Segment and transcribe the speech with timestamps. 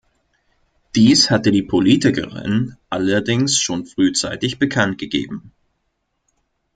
[0.95, 5.51] Dies hatte die Politikerin allerdings schon frühzeitig bekanntgegeben.